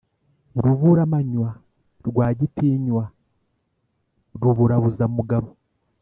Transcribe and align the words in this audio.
Ruburamanywa 0.63 1.49
Rwagitinywa, 2.07 3.03
ruburabuzamugabo, 4.41 5.49